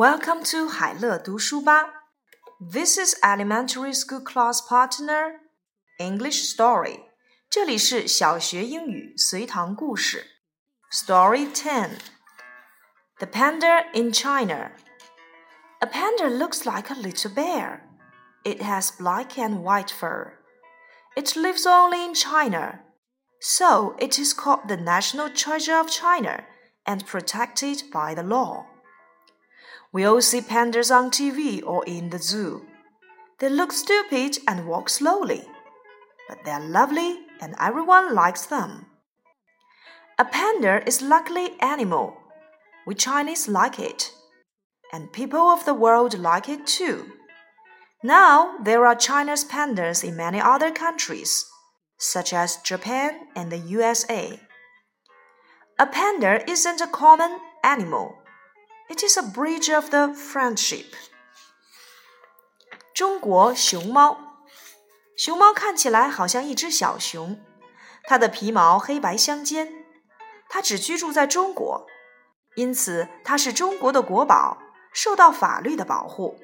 [0.00, 2.04] Welcome to 海乐读书吧。
[2.60, 5.40] This is elementary school class partner
[5.98, 7.00] English story.
[7.48, 10.26] 这里是小学英语随堂故事。
[10.90, 11.90] Story 10
[13.18, 14.72] The Panda in China.
[15.80, 17.80] A panda looks like a little bear.
[18.44, 20.32] It has black and white fur.
[21.14, 22.80] It lives only in China.
[23.40, 26.44] So it is called the national treasure of China
[26.86, 28.66] and protected by the law.
[29.93, 32.65] We all see pandas on TV or in the zoo.
[33.39, 35.43] They look stupid and walk slowly,
[36.29, 38.85] but they are lovely and everyone likes them.
[40.17, 42.15] A panda is lucky animal.
[42.85, 44.11] We Chinese like it,
[44.93, 47.11] and people of the world like it too.
[48.03, 51.45] Now there are China's pandas in many other countries,
[51.97, 54.39] such as Japan and the USA.
[55.77, 58.20] A panda isn't a common animal.
[58.91, 60.87] It is a bridge of the friendship.
[62.93, 64.17] 中国熊猫，
[65.15, 67.39] 熊猫看起来好像一只小熊，
[68.03, 69.85] 它的皮毛黑白相间。
[70.49, 71.87] 它只居住在中国，
[72.55, 74.57] 因此它是中国的国宝，
[74.91, 76.41] 受到法律的保护。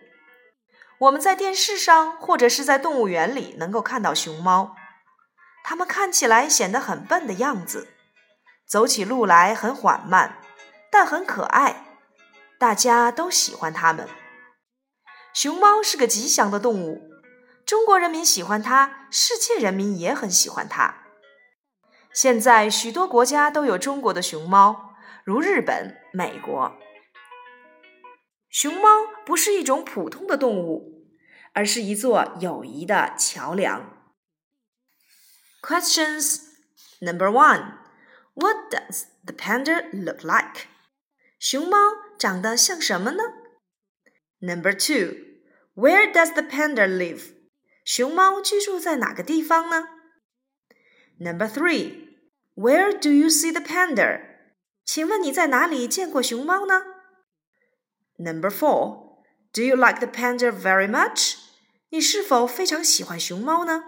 [1.00, 4.74] 我们在电视上或者是在动物园里能够看到熊猫，
[5.66, 7.90] 它们看起来显得很笨的样子，
[8.66, 10.40] 走起路来很缓慢，
[10.90, 11.84] 但很可爱。
[12.60, 14.08] 大家都喜欢它们。
[15.34, 17.12] 熊猫是个吉祥的动物，
[17.66, 21.04] 中国人民喜欢它，世界人民也很喜欢它。
[22.12, 26.74] 现在许多国家都有中国的熊猫，如日本、美国。
[28.50, 31.06] 熊猫不是一种普通的动物，
[31.54, 33.94] 而是一座友谊的桥梁。
[35.62, 36.40] Questions
[37.02, 37.74] number one:
[38.34, 40.66] What does the panda look like?
[41.40, 41.78] 熊猫
[42.19, 43.23] 长得像什么呢？
[44.41, 45.17] Number two,
[45.75, 47.35] Where does the panda live?
[47.85, 49.89] 熊猫居住在哪个地方呢？
[51.19, 52.09] Number three,
[52.55, 54.21] Where do you see the panda?
[54.85, 56.83] 请问你在哪里见过熊猫呢？
[58.19, 59.21] Number four,
[59.53, 61.37] Do you like the panda very much?
[61.91, 63.85] 你是否非常喜欢熊猫呢？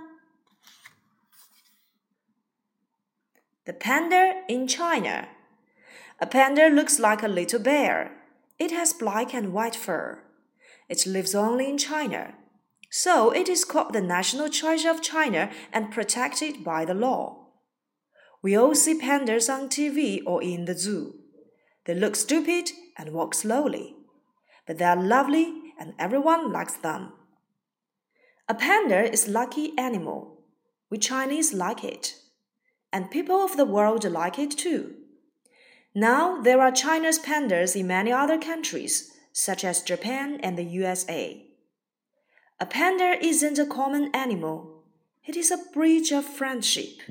[3.65, 5.28] The panda in China.
[6.19, 8.10] A panda looks like a little bear.
[8.59, 10.22] It has black and white fur.
[10.90, 12.36] It lives only in China.
[12.92, 17.48] So it is called the national treasure of China and protected by the law.
[18.42, 21.16] We all see pandas on TV or in the zoo.
[21.86, 23.96] They look stupid and walk slowly,
[24.68, 27.14] but they are lovely and everyone likes them.
[28.48, 30.44] A panda is lucky animal.
[30.90, 32.16] We Chinese like it,
[32.92, 34.96] and people of the world like it too.
[35.95, 41.45] Now there are China's pandas in many other countries, such as Japan and the USA.
[42.59, 44.83] A panda isn't a common animal,
[45.25, 47.01] it is a bridge of friendship.